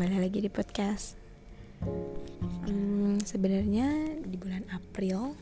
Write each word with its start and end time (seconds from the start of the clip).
kembali 0.00 0.16
lagi 0.16 0.40
di 0.40 0.48
podcast. 0.48 1.12
Hmm, 2.64 3.20
Sebenarnya 3.20 4.16
di 4.24 4.32
bulan 4.40 4.64
April 4.72 5.36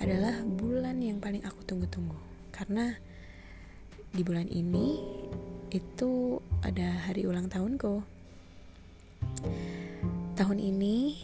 adalah 0.00 0.40
bulan 0.40 0.96
yang 1.04 1.20
paling 1.20 1.44
aku 1.44 1.60
tunggu-tunggu 1.68 2.16
karena 2.48 2.96
di 4.08 4.24
bulan 4.24 4.48
ini 4.48 5.04
itu 5.68 6.40
ada 6.64 7.04
hari 7.04 7.28
ulang 7.28 7.52
tahunku. 7.52 8.00
Tahun 10.32 10.56
ini 10.56 11.20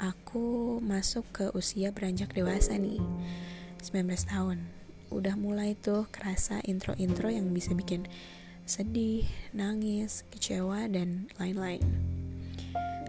aku 0.00 0.80
masuk 0.80 1.28
ke 1.28 1.44
usia 1.52 1.92
beranjak 1.92 2.32
dewasa 2.32 2.72
nih, 2.80 3.04
19 3.84 4.24
tahun. 4.24 4.64
Udah 5.12 5.36
mulai 5.36 5.76
tuh 5.76 6.08
kerasa 6.08 6.56
intro-intro 6.64 7.28
yang 7.28 7.52
bisa 7.52 7.76
bikin 7.76 8.08
sedih, 8.66 9.22
nangis, 9.54 10.26
kecewa, 10.34 10.90
dan 10.90 11.30
lain-lain. 11.38 11.86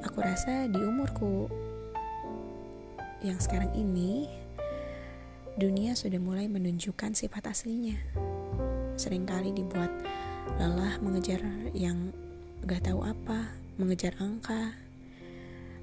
Aku 0.06 0.22
rasa 0.22 0.70
di 0.70 0.78
umurku 0.78 1.50
yang 3.26 3.42
sekarang 3.42 3.74
ini, 3.74 4.30
dunia 5.58 5.98
sudah 5.98 6.22
mulai 6.22 6.46
menunjukkan 6.46 7.18
sifat 7.18 7.50
aslinya. 7.50 7.98
Seringkali 9.02 9.58
dibuat 9.58 9.90
lelah 10.62 11.02
mengejar 11.02 11.42
yang 11.74 12.14
gak 12.62 12.86
tahu 12.86 13.02
apa, 13.02 13.50
mengejar 13.82 14.14
angka, 14.22 14.78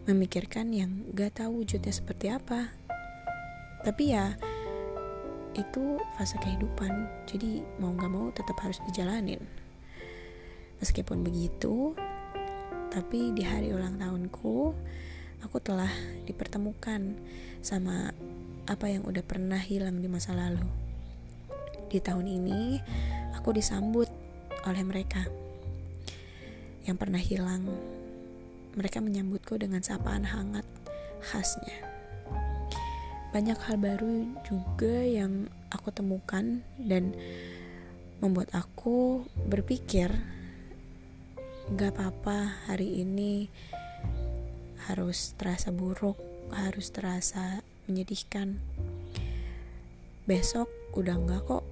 memikirkan 0.07 0.71
yang 0.71 1.03
gak 1.19 1.43
tahu 1.43 1.67
wujudnya 1.67 1.91
seperti 1.91 2.31
apa. 2.31 2.71
Tapi 3.83 4.15
ya, 4.15 4.39
itu 5.59 5.99
fase 6.15 6.39
kehidupan, 6.39 7.11
jadi 7.27 7.67
mau 7.83 7.91
gak 7.99 8.11
mau 8.15 8.31
tetap 8.31 8.55
harus 8.63 8.79
dijalanin. 8.87 9.64
Meskipun 10.83 11.23
begitu, 11.23 11.95
tapi 12.95 13.35
di 13.35 13.43
hari 13.43 13.75
ulang 13.75 13.99
tahunku, 13.99 14.75
aku 15.43 15.57
telah 15.59 15.91
dipertemukan 16.25 17.19
sama 17.61 18.15
apa 18.65 18.87
yang 18.89 19.05
udah 19.05 19.21
pernah 19.27 19.59
hilang 19.61 20.01
di 20.01 20.09
masa 20.09 20.33
lalu. 20.33 20.65
Di 21.91 22.01
tahun 22.01 22.27
ini, 22.27 22.81
aku 23.37 23.55
disambut 23.55 24.09
oleh 24.65 24.83
mereka 24.87 25.27
yang 26.89 26.97
pernah 26.97 27.21
hilang. 27.21 27.69
Mereka 28.75 28.99
menyambutku 28.99 29.59
dengan 29.61 29.85
sapaan 29.85 30.27
hangat 30.27 30.67
khasnya. 31.23 31.79
Banyak 33.35 33.59
hal 33.67 33.77
baru 33.83 34.31
juga 34.47 35.03
yang 35.03 35.51
aku 35.75 35.91
temukan 35.91 36.63
dan 36.79 37.11
membuat 38.23 38.55
aku 38.55 39.27
berpikir 39.51 40.15
Gak 41.65 41.97
apa-apa 41.97 42.69
hari 42.69 43.01
ini 43.01 43.49
harus 44.85 45.33
terasa 45.41 45.73
buruk, 45.73 46.21
harus 46.53 46.93
terasa 46.93 47.65
menyedihkan. 47.89 48.61
Besok 50.29 50.69
udah 50.93 51.17
enggak 51.17 51.41
kok. 51.49 51.65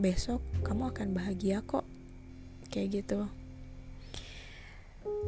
Besok 0.00 0.40
kamu 0.64 0.88
akan 0.88 1.08
bahagia 1.12 1.60
kok. 1.68 1.84
Kayak 2.72 3.04
gitu. 3.04 3.28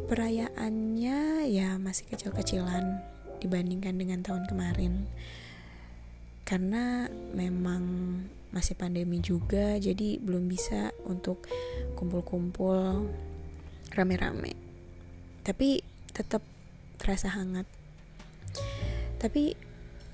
Perayaannya 0.09 1.45
ya 1.45 1.77
masih 1.77 2.09
kecil-kecilan 2.09 3.05
dibandingkan 3.45 4.00
dengan 4.00 4.25
tahun 4.25 4.48
kemarin. 4.48 5.05
Karena 6.48 7.12
memang 7.37 7.84
masih 8.56 8.72
pandemi 8.72 9.20
juga, 9.20 9.77
jadi 9.77 10.17
belum 10.17 10.48
bisa 10.48 10.97
untuk 11.05 11.45
kumpul-kumpul 11.92 13.05
rame-rame. 13.92 14.56
Tapi 15.44 15.84
tetap 16.14 16.41
terasa 16.97 17.28
hangat. 17.34 17.69
Tapi 19.20 19.53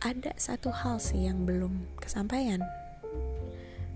ada 0.00 0.32
satu 0.40 0.72
hal 0.72 0.96
sih 0.98 1.28
yang 1.28 1.44
belum 1.44 2.00
kesampaian. 2.00 2.64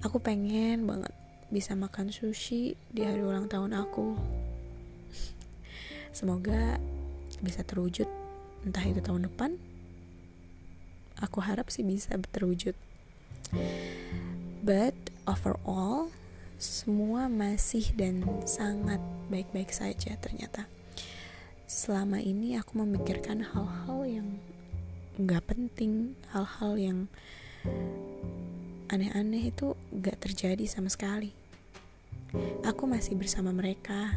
Aku 0.04 0.20
pengen 0.20 0.84
banget 0.84 1.16
bisa 1.48 1.72
makan 1.72 2.12
sushi 2.12 2.76
di 2.92 3.02
hari 3.02 3.24
ulang 3.24 3.48
tahun 3.48 3.72
aku. 3.72 4.14
Semoga 6.12 6.76
bisa 7.40 7.64
terwujud 7.64 8.06
entah 8.68 8.84
itu 8.84 9.00
tahun 9.00 9.32
depan. 9.32 9.56
Aku 11.24 11.40
harap 11.40 11.72
sih 11.72 11.86
bisa 11.86 12.20
terwujud. 12.30 12.76
But 14.60 14.96
overall 15.24 16.12
semua 16.58 17.26
masih 17.28 17.90
dan 17.98 18.24
sangat 18.46 19.02
baik-baik 19.28 19.74
saja 19.74 20.16
ternyata. 20.20 20.66
Selama 21.64 22.20
ini 22.20 22.54
aku 22.60 22.78
memikirkan 22.80 23.42
hal-hal 23.42 24.00
yang 24.06 24.28
nggak 25.18 25.44
penting, 25.46 26.18
hal-hal 26.30 26.74
yang 26.78 26.98
aneh-aneh 28.90 29.50
itu 29.50 29.74
gak 29.90 30.20
terjadi 30.20 30.62
sama 30.68 30.92
sekali. 30.92 31.32
Aku 32.66 32.84
masih 32.84 33.16
bersama 33.18 33.54
mereka, 33.54 34.14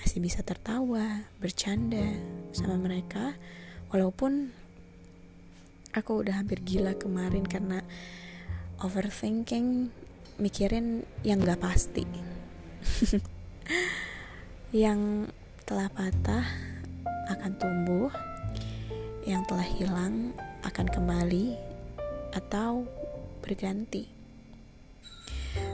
masih 0.00 0.18
bisa 0.18 0.40
tertawa, 0.42 1.24
bercanda 1.38 2.04
sama 2.50 2.76
mereka, 2.80 3.36
walaupun 3.92 4.50
aku 5.92 6.24
udah 6.24 6.40
hampir 6.40 6.60
gila 6.64 6.96
kemarin 6.96 7.44
karena 7.44 7.84
overthinking, 8.80 9.92
mikirin 10.38 11.02
yang 11.26 11.42
gak 11.42 11.58
pasti, 11.58 12.06
yang 14.72 15.26
telah 15.66 15.90
patah 15.90 16.46
akan 17.28 17.52
tumbuh, 17.58 18.10
yang 19.26 19.44
telah 19.44 19.66
hilang 19.66 20.32
akan 20.64 20.86
kembali 20.88 21.58
atau 22.32 22.86
berganti. 23.44 24.08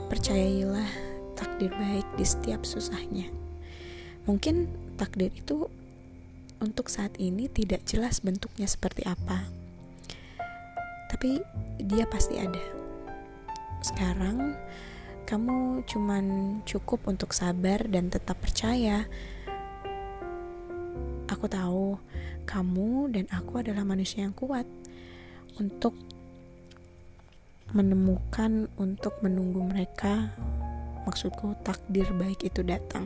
Percayailah 0.09 0.89
takdir 1.37 1.71
baik 1.71 2.07
di 2.17 2.25
setiap 2.25 2.65
susahnya. 2.65 3.29
Mungkin 4.25 4.67
takdir 4.97 5.29
itu 5.31 5.69
untuk 6.57 6.89
saat 6.89 7.13
ini 7.21 7.45
tidak 7.45 7.85
jelas 7.85 8.23
bentuknya 8.25 8.65
seperti 8.65 9.05
apa. 9.05 9.45
Tapi 11.13 11.39
dia 11.79 12.09
pasti 12.09 12.41
ada. 12.41 12.84
Sekarang 13.85 14.57
kamu 15.29 15.85
cuman 15.85 16.25
cukup 16.65 17.05
untuk 17.05 17.37
sabar 17.37 17.85
dan 17.85 18.09
tetap 18.09 18.41
percaya. 18.41 19.05
Aku 21.29 21.45
tahu 21.45 22.01
kamu 22.49 23.13
dan 23.13 23.29
aku 23.29 23.61
adalah 23.61 23.85
manusia 23.85 24.25
yang 24.25 24.33
kuat 24.33 24.65
untuk 25.61 25.93
menemukan 27.77 28.73
untuk 28.81 29.21
menunggu 29.21 29.61
mereka. 29.69 30.33
Maksudku 31.05 31.53
takdir 31.61 32.09
baik 32.17 32.41
itu 32.41 32.65
datang. 32.65 33.05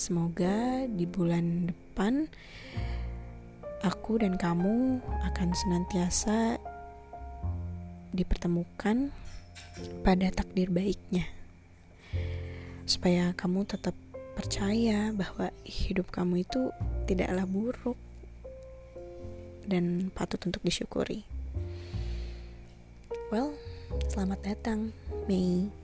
Semoga 0.00 0.88
di 0.88 1.04
bulan 1.04 1.68
depan 1.68 2.32
aku 3.84 4.24
dan 4.24 4.40
kamu 4.40 5.04
akan 5.04 5.48
senantiasa 5.52 6.71
dipertemukan 8.12 9.10
pada 10.04 10.28
takdir 10.30 10.68
baiknya. 10.68 11.26
Supaya 12.84 13.32
kamu 13.32 13.64
tetap 13.66 13.96
percaya 14.32 15.12
bahwa 15.12 15.52
hidup 15.64 16.08
kamu 16.08 16.44
itu 16.44 16.72
tidaklah 17.04 17.44
buruk 17.44 17.98
dan 19.68 20.12
patut 20.12 20.40
untuk 20.44 20.62
disyukuri. 20.64 21.24
Well, 23.32 23.56
selamat 24.12 24.40
datang, 24.44 24.92
Mei. 25.24 25.81